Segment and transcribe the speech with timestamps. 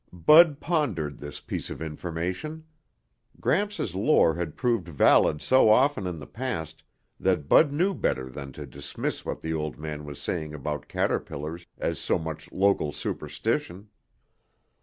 [0.11, 2.65] Bud pondered this piece of information.
[3.39, 6.81] Gramps' lore had proved valid so often in the past
[7.19, 11.67] that Bud knew better than to dismiss what the old man was saying about caterpillars
[11.77, 13.89] as so much local superstition.